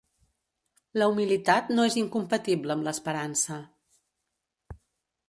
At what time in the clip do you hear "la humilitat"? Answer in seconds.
1.01-1.69